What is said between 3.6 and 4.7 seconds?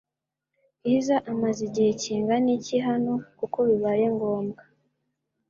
bibaye ngombwa